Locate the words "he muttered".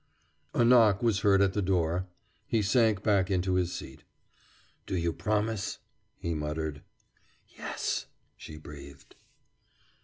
6.17-6.81